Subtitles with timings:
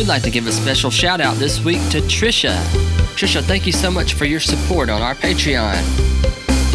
[0.00, 2.56] We'd like to give a special shout out this week to Trisha.
[3.18, 5.74] Trisha, thank you so much for your support on our Patreon.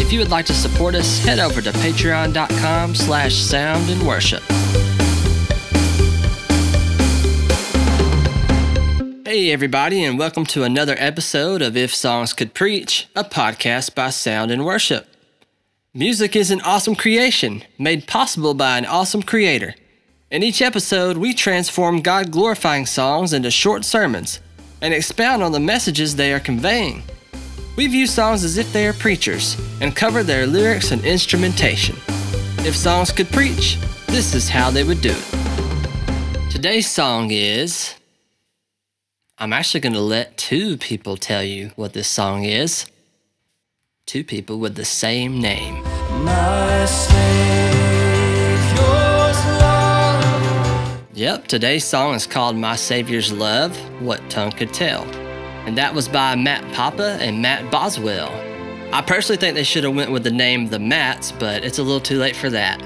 [0.00, 4.44] If you would like to support us, head over to patreon.com slash sound in worship.
[9.24, 14.10] Hey, everybody, and welcome to another episode of If Songs Could Preach, a podcast by
[14.10, 15.08] Sound in Worship.
[15.92, 19.74] Music is an awesome creation made possible by an awesome creator.
[20.28, 24.40] In each episode, we transform God glorifying songs into short sermons
[24.80, 27.04] and expound on the messages they are conveying.
[27.76, 31.94] We view songs as if they are preachers and cover their lyrics and instrumentation.
[32.66, 36.50] If songs could preach, this is how they would do it.
[36.50, 37.94] Today's song is
[39.38, 42.86] I'm actually going to let two people tell you what this song is.
[44.06, 45.84] Two people with the same name.
[51.16, 55.02] Yep, today's song is called My Savior's Love What Tongue Could Tell.
[55.64, 58.28] And that was by Matt Papa and Matt Boswell.
[58.92, 61.82] I personally think they should have went with the name The Mats, but it's a
[61.82, 62.82] little too late for that.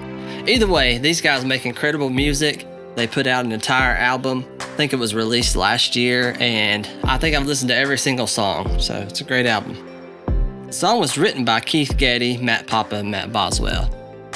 [0.49, 2.69] Either way, these guys make incredible music.
[2.95, 7.19] They put out an entire album I think it was released last year, and I
[7.19, 9.77] think I've listened to every single song, so it's a great album.
[10.69, 13.91] The song was written by Keith Getty, Matt Papa, and Matt Boswell.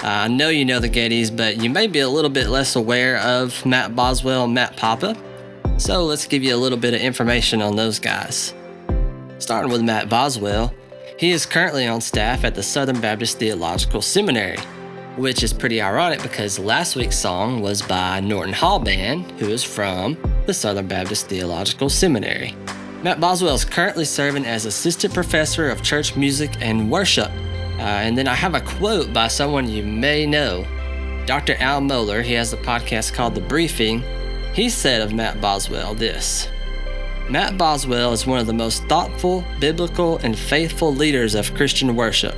[0.04, 2.76] Uh, I know you know the Gettys, but you may be a little bit less
[2.76, 5.16] aware of Matt Boswell and Matt Papa,
[5.78, 8.52] so let's give you a little bit of information on those guys.
[9.38, 10.74] Starting with Matt Boswell,
[11.18, 14.58] he is currently on staff at the Southern Baptist Theological Seminary
[15.16, 19.62] which is pretty ironic because last week's song was by Norton Hall Band, who is
[19.62, 22.54] from the Southern Baptist Theological Seminary.
[23.02, 27.30] Matt Boswell is currently serving as assistant professor of church music and worship.
[27.78, 30.64] Uh, and then I have a quote by someone you may know.
[31.26, 31.56] Dr.
[31.56, 34.02] Al Mohler, he has a podcast called The Briefing.
[34.52, 36.48] He said of Matt Boswell this
[37.28, 42.34] Matt Boswell is one of the most thoughtful, biblical, and faithful leaders of Christian worship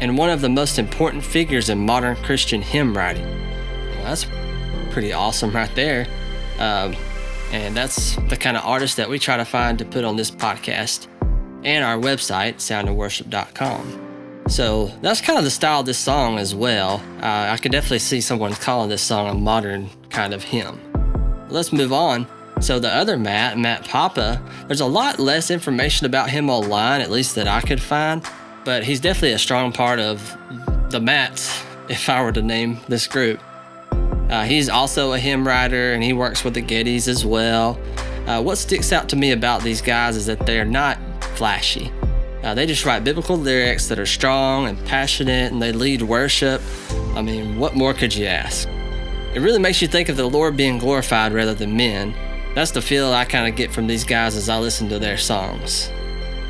[0.00, 3.26] and one of the most important figures in modern Christian hymn writing.
[3.26, 4.26] Well, that's
[4.90, 6.06] pretty awesome right there.
[6.58, 6.96] Um,
[7.52, 10.30] and that's the kind of artist that we try to find to put on this
[10.30, 11.06] podcast
[11.64, 14.05] and our website, soundinworship.com.
[14.48, 17.02] So that's kind of the style of this song as well.
[17.22, 20.80] Uh, I could definitely see someone calling this song a modern kind of hymn.
[21.48, 22.26] Let's move on.
[22.60, 27.10] So the other Matt, Matt Papa, there's a lot less information about him online, at
[27.10, 28.24] least that I could find
[28.66, 30.36] but he's definitely a strong part of
[30.90, 33.40] the Mats, if I were to name this group.
[34.28, 37.78] Uh, he's also a hymn writer and he works with the Gettys as well.
[38.26, 40.98] Uh, what sticks out to me about these guys is that they're not
[41.36, 41.92] flashy.
[42.46, 46.62] Uh, they just write biblical lyrics that are strong and passionate and they lead worship.
[47.16, 48.68] I mean, what more could you ask?
[49.34, 52.14] It really makes you think of the Lord being glorified rather than men.
[52.54, 55.16] That's the feel I kind of get from these guys as I listen to their
[55.16, 55.90] songs.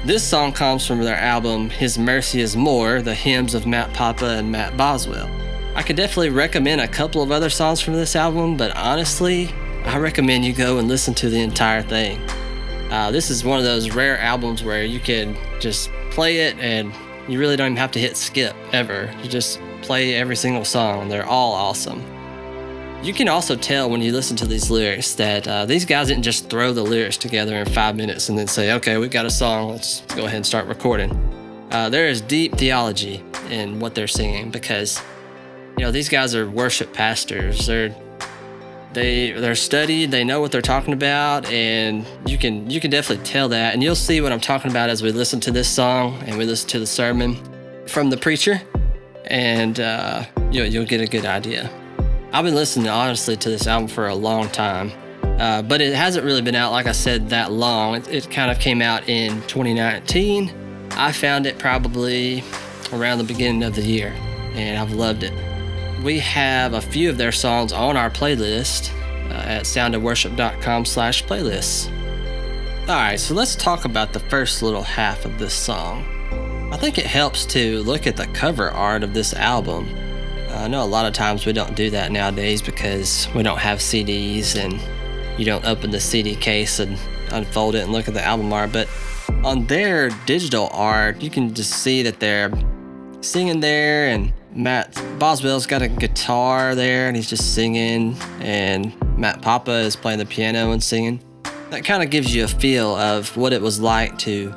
[0.05, 4.27] This song comes from their album His Mercy is More, the hymns of Matt Papa
[4.27, 5.31] and Matt Boswell.
[5.75, 9.49] I could definitely recommend a couple of other songs from this album, but honestly,
[9.87, 12.21] I recommend you go and listen to the entire thing.
[12.91, 16.93] Uh, this is one of those rare albums where you can just play it and
[17.29, 19.13] you really don't even have to hit skip ever.
[19.23, 22.03] You just play every single song, they're all awesome.
[23.03, 26.25] You can also tell when you listen to these lyrics that uh, these guys didn't
[26.25, 29.31] just throw the lyrics together in five minutes and then say, okay, we've got a
[29.31, 31.13] song, let's go ahead and start recording.
[31.71, 35.01] Uh, there is deep theology in what they're singing because,
[35.77, 37.67] you know, these guys are worship pastors.
[37.67, 37.95] They're
[38.97, 43.25] they they're studied, they know what they're talking about, and you can you can definitely
[43.25, 43.75] tell that.
[43.75, 46.47] And you'll see what I'm talking about as we listen to this song and we
[46.47, 47.37] listen to the sermon
[47.87, 48.61] from the preacher,
[49.27, 51.71] and uh, you'll you'll get a good idea.
[52.33, 54.91] I've been listening honestly to this album for a long time,
[55.39, 57.97] uh, but it hasn't really been out, like I said, that long.
[57.97, 60.89] It, it kind of came out in 2019.
[60.93, 62.43] I found it probably
[62.95, 64.15] around the beginning of the year,
[64.55, 65.35] and I've loved it.
[66.07, 68.91] We have a few of their songs on our playlist
[69.29, 71.91] uh, at soundinworship.com slash playlists.
[72.89, 76.07] All right, so let's talk about the first little half of this song.
[76.73, 79.89] I think it helps to look at the cover art of this album
[80.57, 83.79] I know a lot of times we don't do that nowadays because we don't have
[83.79, 84.81] CDs and
[85.39, 86.99] you don't open the CD case and
[87.31, 88.73] unfold it and look at the album art.
[88.73, 88.89] But
[89.45, 92.51] on their digital art, you can just see that they're
[93.21, 99.43] singing there, and Matt Boswell's got a guitar there and he's just singing, and Matt
[99.43, 101.21] Papa is playing the piano and singing.
[101.71, 104.55] That kind of gives you a feel of what it was like to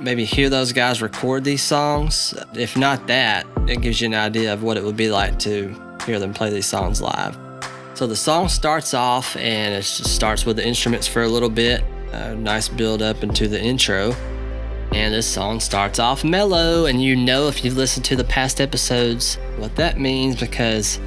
[0.00, 2.34] maybe hear those guys record these songs.
[2.54, 5.72] If not that, it gives you an idea of what it would be like to
[6.04, 7.38] hear them play these songs live.
[7.94, 11.50] So the song starts off and it just starts with the instruments for a little
[11.50, 14.14] bit, a nice build up into the intro.
[14.98, 18.60] And this song starts off mellow, and you know if you've listened to the past
[18.60, 20.98] episodes what that means because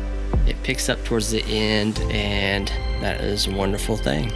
[0.48, 2.70] it picks up towards the end, and
[3.02, 4.32] that is a wonderful thing.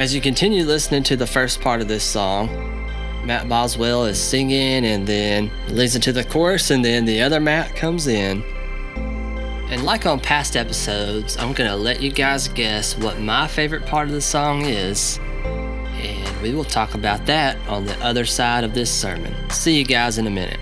[0.00, 2.48] As you continue listening to the first part of this song,
[3.24, 7.76] Matt Boswell is singing, and then leads into the chorus, and then the other Matt
[7.76, 8.42] comes in.
[9.70, 14.08] And like on past episodes, I'm gonna let you guys guess what my favorite part
[14.08, 15.20] of the song is
[16.42, 19.34] we will talk about that on the other side of this sermon.
[19.50, 20.60] See you guys in a minute.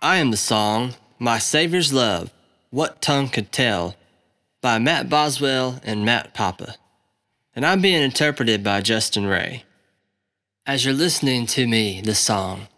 [0.00, 2.32] I am the song, My Savior's Love,
[2.70, 3.96] What Tongue Could Tell,
[4.60, 6.76] by Matt Boswell and Matt Papa.
[7.56, 9.64] And I'm being interpreted by Justin Ray.
[10.66, 12.68] As you're listening to me, the song,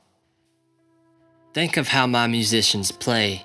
[1.52, 3.44] think of how my musicians play,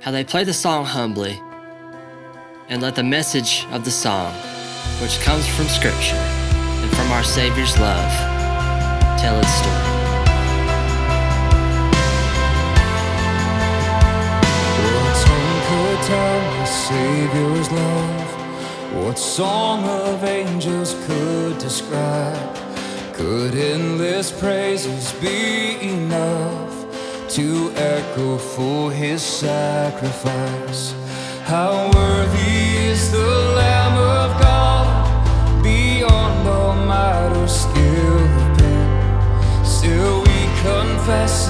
[0.00, 1.40] how they play the song humbly
[2.72, 4.32] and let the message of the song,
[5.02, 8.10] which comes from Scripture and from our Savior's love,
[9.20, 9.76] tell its story.
[15.68, 19.04] Could tell Savior's love?
[19.04, 22.56] What song of angels could describe?
[23.12, 31.01] Could endless praises be enough to echo for his sacrifice?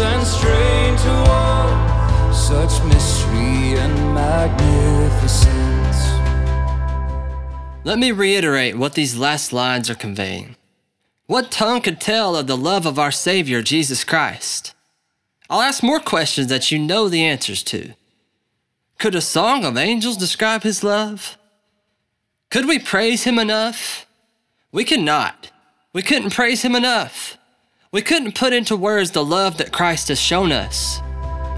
[0.03, 5.49] And strain to all such mystery and magnificence.
[7.85, 10.57] Let me reiterate what these last lines are conveying.
[11.27, 14.75] What tongue could tell of the love of our Savior, Jesus Christ?
[15.49, 17.95] I'll ask more questions that you know the answers to.
[19.03, 21.37] Could a song of angels describe his love?
[22.51, 24.07] Could we praise him enough?
[24.71, 25.51] We cannot.
[25.93, 27.37] We couldn't praise him enough.
[27.91, 31.01] We couldn't put into words the love that Christ has shown us.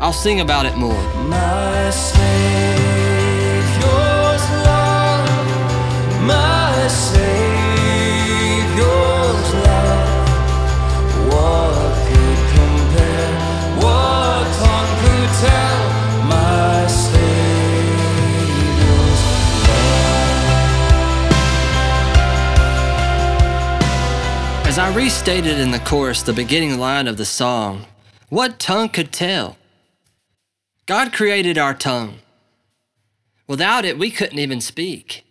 [0.00, 0.94] I'll sing about it more.
[24.74, 27.86] As I restated in the chorus the beginning line of the song,
[28.28, 29.56] what tongue could tell?
[30.86, 32.18] God created our tongue.
[33.46, 35.24] Without it, we couldn't even speak.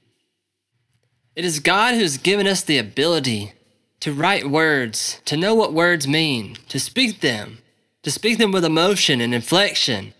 [1.35, 3.51] It is God who's given us the ability
[3.99, 7.57] to write words, to know what words mean, to speak them,
[8.03, 10.13] to speak them with emotion and inflection.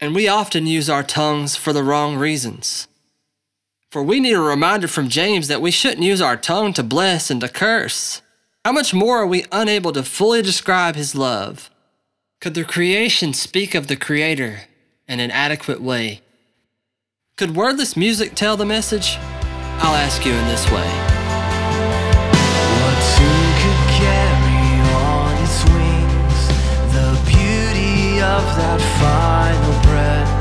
[0.00, 2.88] And we often use our tongues for the wrong reasons.
[3.92, 7.30] For we need a reminder from James that we shouldn't use our tongue to bless
[7.30, 8.22] and to curse.
[8.66, 11.70] How much more are we unable to fully describe his love?
[12.40, 14.62] Could the creation speak of the Creator
[15.06, 16.20] in an adequate way?
[17.36, 19.18] Could wordless music tell the message?
[19.78, 20.90] I'll ask you in this way.
[22.82, 26.42] What tune could carry on its wings
[26.90, 30.34] the beauty of that final breath?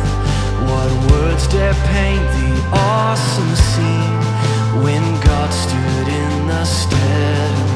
[0.65, 7.74] What words dare paint the awesome scene when God stood in the stead?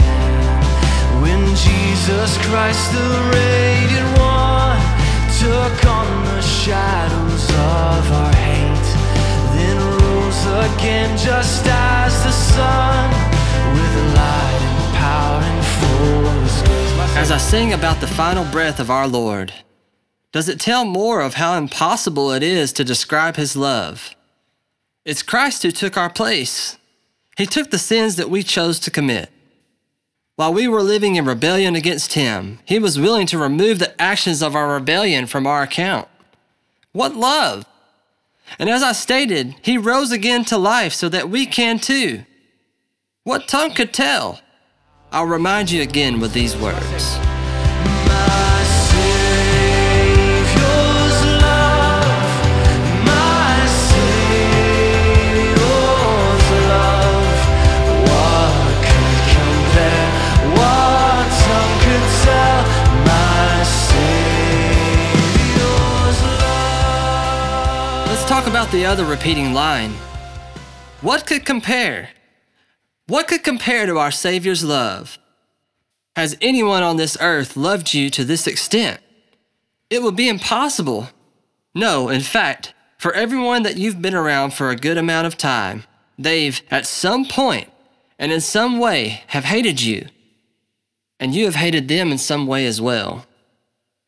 [1.30, 4.82] When Jesus Christ, the radiant one,
[5.38, 8.90] took on the shadows of our hate,
[9.54, 13.12] then rose again just as the sun
[13.76, 17.16] with light and power and fullness.
[17.16, 19.54] As I sing about the final breath of our Lord,
[20.32, 24.16] does it tell more of how impossible it is to describe His love?
[25.06, 26.80] It's Christ who took our place.
[27.38, 29.30] He took the sins that we chose to commit.
[30.40, 34.42] While we were living in rebellion against Him, He was willing to remove the actions
[34.42, 36.08] of our rebellion from our account.
[36.94, 37.66] What love!
[38.58, 42.24] And as I stated, He rose again to life so that we can too.
[43.26, 44.40] What tongue could tell?
[45.12, 47.20] I'll remind you again with these words.
[68.50, 69.92] About the other repeating line.
[71.02, 72.10] What could compare?
[73.06, 75.20] What could compare to our Savior's love?
[76.16, 79.02] Has anyone on this earth loved you to this extent?
[79.92, 81.10] It would be impossible.
[81.76, 85.84] No, in fact, for everyone that you've been around for a good amount of time,
[86.18, 87.70] they've, at some point
[88.18, 90.08] and in some way, have hated you.
[91.20, 93.28] And you have hated them in some way as well.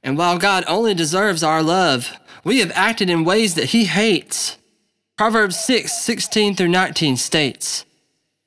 [0.01, 4.57] And while God only deserves our love, we have acted in ways that He hates.
[5.17, 7.85] Proverbs 6 16 through 19 states,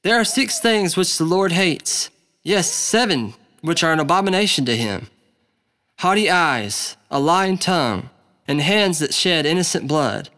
[0.03, 2.11] There are six things which the Lord hates,
[2.43, 5.09] yes, seven which are an abomination to Him.
[5.99, 8.11] Haughty eyes, a lying tongue,
[8.47, 10.29] and hands that shed innocent blood,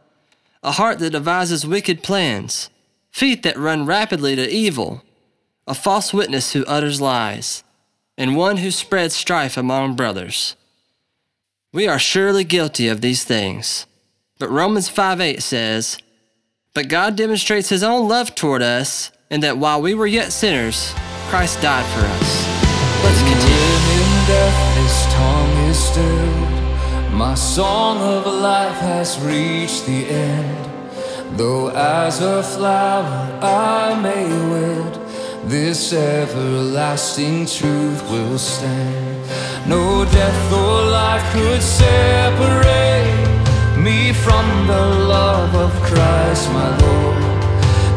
[0.63, 2.71] a heart that devises wicked plans,
[3.11, 5.03] feet that run rapidly to evil,
[5.67, 7.65] a false witness who utters lies,
[8.19, 10.55] and one who spreads strife among brothers.
[11.73, 13.87] We are surely guilty of these things.
[14.39, 15.99] But Romans 5 8 says,
[16.75, 20.93] But God demonstrates his own love toward us, in that while we were yet sinners,
[21.29, 22.47] Christ died for us.
[23.03, 23.67] Let's continue.
[23.97, 27.13] In death, his tongue is stilled.
[27.13, 31.39] My song of life has reached the end.
[31.39, 34.95] Though as a flower I may wilt,
[35.49, 39.16] this everlasting truth will stand.
[39.69, 43.27] No death or life could separate
[43.77, 47.17] me from the love of Christ, my Lord.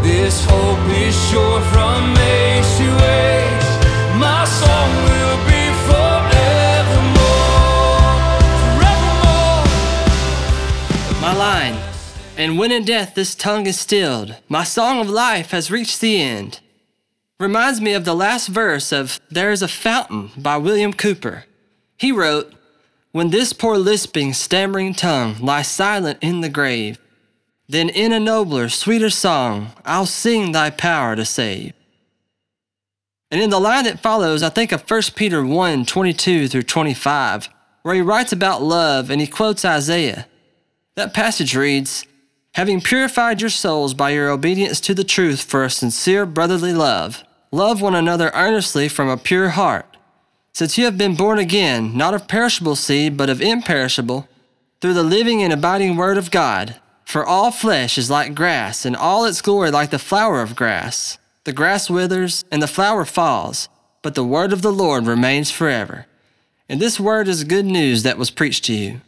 [0.04, 3.66] This hope is sure from age to age.
[4.18, 7.60] My song will be forevermore,
[8.74, 9.68] forevermore.
[11.22, 11.78] My line.
[12.36, 16.20] And when in death this tongue is stilled, my song of life has reached the
[16.20, 16.62] end.
[17.40, 21.44] Reminds me of the last verse of There is a Fountain by William Cowper.
[22.00, 22.54] He wrote,
[23.12, 26.98] When this poor lisping, stammering tongue lies silent in the grave,
[27.68, 31.74] then in a nobler, sweeter song I'll sing thy power to save.
[33.30, 37.50] And in the line that follows, I think of 1 Peter 1 22 through 25,
[37.84, 40.26] where he writes about love and he quotes Isaiah.
[40.96, 42.06] That passage reads,
[42.54, 47.24] Having purified your souls by your obedience to the truth for a sincere brotherly love,
[47.52, 49.98] love one another earnestly from a pure heart,
[50.60, 54.28] since you have been born again, not of perishable seed, but of imperishable,
[54.82, 56.76] through the living and abiding word of God.
[57.06, 61.18] For all flesh is like grass, and all its glory like the flower of grass.
[61.46, 63.70] The grass withers, and the flower falls,
[64.02, 66.08] but the word of the Lord remains forever.
[66.68, 69.00] And this word is good news that was preached to you.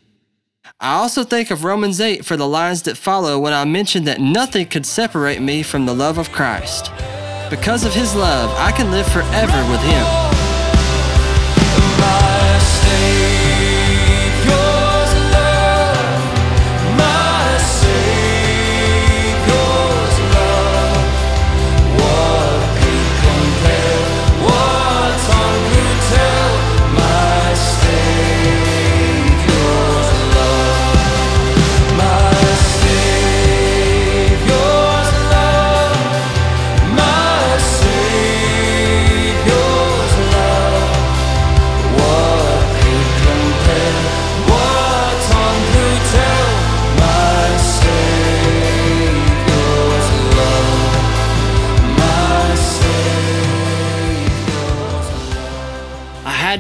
[0.80, 4.22] I also think of Romans 8 for the lines that follow when I mention that
[4.22, 6.94] nothing could separate me from the love of Christ.
[7.50, 10.41] Because of his love, I can live forever with him.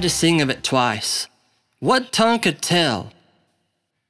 [0.01, 1.27] To sing of it twice.
[1.77, 3.12] What tongue could tell?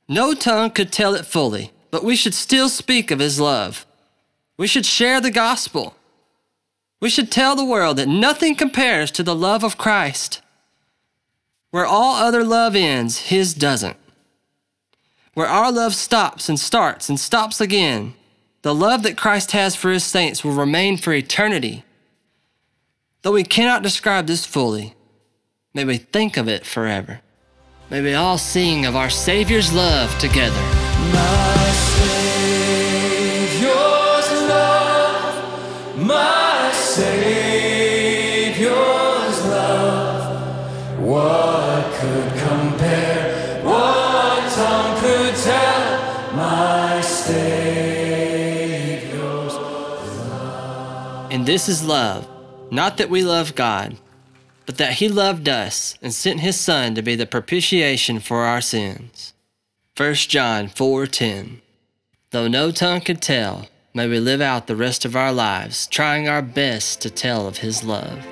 [0.08, 3.86] No tongue could tell it fully, but we should still speak of his love.
[4.58, 5.98] We should share the gospel.
[7.02, 10.42] We should tell the world that nothing compares to the love of Christ.
[11.72, 13.98] Where all other love ends, his doesn't.
[15.34, 18.14] Where our love stops and starts and stops again,
[18.62, 21.84] the love that Christ has for his saints will remain for eternity.
[23.24, 24.96] Though we cannot describe this fully,
[25.74, 27.22] may we think of it forever.
[27.90, 30.62] May we all sing of our Savior's love together.
[31.14, 33.72] My Savior's
[34.50, 38.66] love, my Savior's
[39.46, 41.00] love.
[41.00, 43.62] What could compare?
[43.64, 46.36] What tongue could tell?
[46.36, 47.54] My Savior's
[49.54, 51.32] love.
[51.32, 52.28] And this is love,
[52.72, 53.98] not that we love God,
[54.72, 58.62] but that He loved us and sent His Son to be the propitiation for our
[58.62, 59.34] sins.
[59.98, 61.60] 1 John 4:10.
[62.30, 66.30] Though no tongue could tell, may we live out the rest of our lives trying
[66.30, 68.26] our best to tell of His love.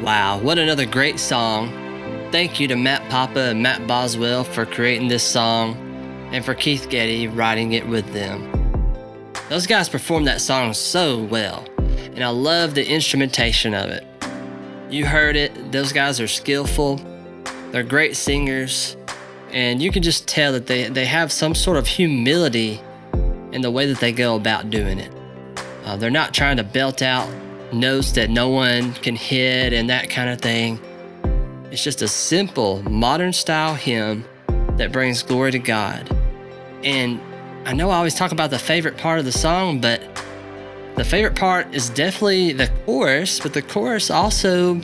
[0.00, 1.68] Wow, what another great song.
[2.32, 5.76] Thank you to Matt Papa and Matt Boswell for creating this song
[6.32, 8.50] and for Keith Getty writing it with them.
[9.50, 11.66] Those guys performed that song so well,
[12.14, 14.06] and I love the instrumentation of it.
[14.90, 17.00] You heard it, those guys are skillful,
[17.70, 18.96] they're great singers,
[19.52, 22.80] And you can just tell that they, they have some sort of humility
[23.52, 25.12] in the way that they go about doing it.
[25.84, 27.28] Uh, they're not trying to belt out
[27.72, 30.78] notes that no one can hit and that kind of thing.
[31.70, 34.24] It's just a simple modern style hymn
[34.76, 36.08] that brings glory to God.
[36.84, 37.20] And
[37.64, 40.00] I know I always talk about the favorite part of the song, but
[40.96, 44.80] the favorite part is definitely the chorus, but the chorus also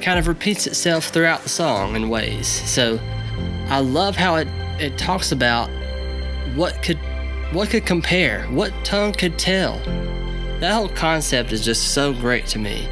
[0.00, 2.48] kind of repeats itself throughout the song in ways.
[2.48, 2.98] So
[3.68, 4.48] I love how it,
[4.80, 5.68] it talks about
[6.54, 6.98] what could
[7.52, 9.78] what could compare, what tongue could tell.
[10.60, 12.88] That whole concept is just so great to me.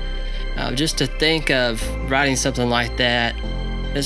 [0.56, 1.80] Uh, just to think of
[2.10, 3.36] writing something like that,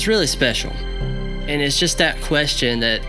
[0.07, 0.71] really special.
[0.71, 3.01] And it's just that question that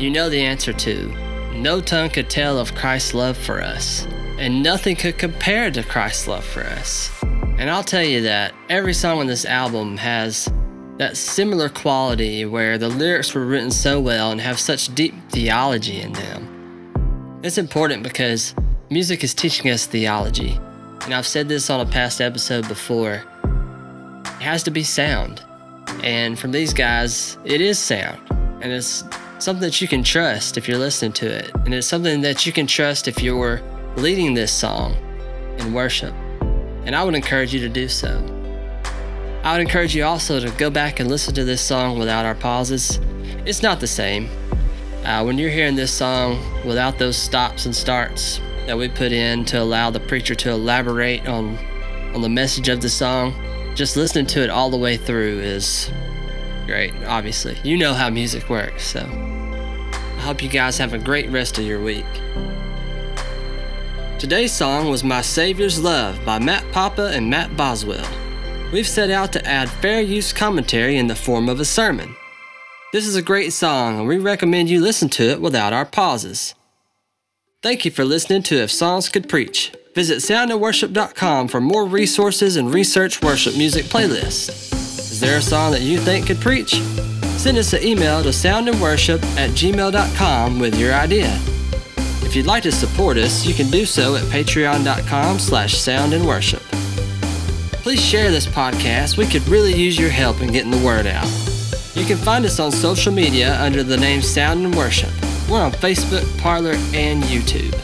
[0.00, 1.08] you know the answer to.
[1.54, 4.06] No tongue could tell of Christ's love for us,
[4.38, 7.10] and nothing could compare to Christ's love for us.
[7.22, 10.50] And I'll tell you that every song on this album has
[10.98, 16.00] that similar quality where the lyrics were written so well and have such deep theology
[16.00, 17.40] in them.
[17.42, 18.54] It's important because
[18.90, 20.58] music is teaching us theology.
[21.04, 23.24] And I've said this on a past episode before.
[24.24, 25.42] It has to be sound.
[26.02, 28.20] And from these guys, it is sound.
[28.60, 29.04] And it's
[29.38, 31.50] something that you can trust if you're listening to it.
[31.64, 33.60] And it's something that you can trust if you're
[33.96, 34.96] leading this song
[35.58, 36.14] in worship.
[36.84, 38.24] And I would encourage you to do so.
[39.44, 42.34] I would encourage you also to go back and listen to this song without our
[42.34, 43.00] pauses.
[43.44, 44.28] It's not the same.
[45.04, 49.44] Uh, when you're hearing this song without those stops and starts that we put in
[49.46, 51.58] to allow the preacher to elaborate on
[52.14, 53.34] on the message of the song,
[53.74, 55.90] just listening to it all the way through is
[56.66, 57.56] great, obviously.
[57.64, 61.64] You know how music works, so I hope you guys have a great rest of
[61.64, 62.04] your week.
[64.22, 68.06] Today's song was My Savior's Love by Matt Papa and Matt Boswell.
[68.72, 72.14] We've set out to add fair use commentary in the form of a sermon.
[72.92, 76.54] This is a great song, and we recommend you listen to it without our pauses.
[77.64, 79.72] Thank you for listening to If Songs Could Preach.
[79.96, 84.50] Visit soundinworship.com for more resources and research worship music playlists.
[85.10, 86.74] Is there a song that you think could preach?
[87.38, 91.36] Send us an email to soundinworship at gmail.com with your idea.
[92.32, 96.62] If you'd like to support us, you can do so at patreon.com slash soundinworship.
[97.82, 99.18] Please share this podcast.
[99.18, 101.26] We could really use your help in getting the word out.
[101.94, 105.10] You can find us on social media under the name Sound in Worship.
[105.46, 107.74] We're on Facebook, Parler, and YouTube.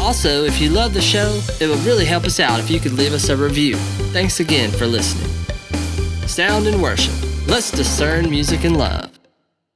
[0.00, 2.94] Also, if you love the show, it would really help us out if you could
[2.94, 3.76] leave us a review.
[4.14, 5.28] Thanks again for listening.
[6.26, 7.12] Sound in Worship.
[7.46, 9.07] Let's discern music and love.